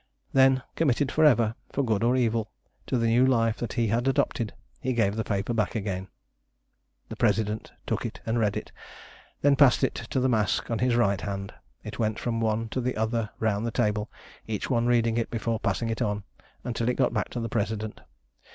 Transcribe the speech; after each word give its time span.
Then 0.33 0.63
committed 0.75 1.11
for 1.11 1.23
ever, 1.25 1.53
for 1.71 1.83
good 1.85 2.01
or 2.03 2.15
evil, 2.15 2.49
to 2.87 2.97
the 2.97 3.05
new 3.05 3.23
life 3.23 3.57
that 3.57 3.73
he 3.73 3.85
had 3.89 4.07
adopted 4.07 4.51
he 4.79 4.93
gave 4.93 5.15
the 5.15 5.23
paper 5.23 5.53
back 5.53 5.75
again. 5.75 6.07
The 7.09 7.15
President 7.15 7.71
took 7.85 8.03
it 8.03 8.19
and 8.25 8.39
read 8.39 8.57
it, 8.57 8.71
and 8.71 8.73
then 9.51 9.55
passed 9.57 9.83
it 9.83 9.93
to 9.93 10.19
the 10.19 10.27
mask 10.27 10.71
on 10.71 10.79
his 10.79 10.95
right 10.95 11.21
hand. 11.21 11.53
It 11.83 11.99
went 11.99 12.17
from 12.17 12.41
one 12.41 12.67
to 12.69 12.81
the 12.81 12.97
other 12.97 13.29
round 13.39 13.63
the 13.63 13.69
table, 13.69 14.09
each 14.47 14.71
one 14.71 14.87
reading 14.87 15.17
it 15.17 15.29
before 15.29 15.59
passing 15.59 15.91
it 15.91 16.01
on, 16.01 16.23
until 16.63 16.89
it 16.89 16.95
got 16.95 17.13
back 17.13 17.29
to 17.29 17.39
the 17.39 17.47
President. 17.47 18.01